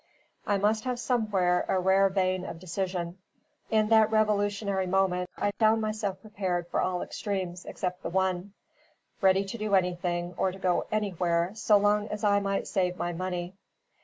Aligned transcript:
I 0.47 0.57
must 0.57 0.83
have 0.85 0.99
somewhere 0.99 1.63
a 1.69 1.79
rare 1.79 2.09
vein 2.09 2.43
of 2.43 2.57
decision. 2.59 3.19
In 3.69 3.89
that 3.89 4.09
revolutionary 4.09 4.87
moment, 4.87 5.29
I 5.37 5.51
found 5.59 5.79
myself 5.81 6.19
prepared 6.21 6.67
for 6.69 6.81
all 6.81 7.03
extremes 7.03 7.65
except 7.65 8.01
the 8.01 8.09
one: 8.09 8.53
ready 9.21 9.45
to 9.45 9.57
do 9.59 9.75
anything, 9.75 10.33
or 10.37 10.51
to 10.51 10.57
go 10.57 10.87
anywhere, 10.91 11.51
so 11.53 11.77
long 11.77 12.07
as 12.07 12.23
I 12.23 12.39
might 12.39 12.65
save 12.65 12.97
my 12.97 13.13
money. 13.13 13.53